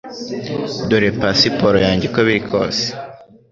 Dore 0.89 1.09
pasiporo 1.19 1.77
yanjye 1.85 2.05
uko 2.09 2.19
biri 2.25 2.41
kose 2.49 2.85